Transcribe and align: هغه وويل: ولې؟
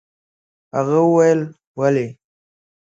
هغه 0.75 0.97
وويل: 1.05 1.41
ولې؟ 1.79 2.07